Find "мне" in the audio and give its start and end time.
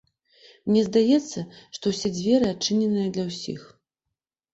0.69-0.81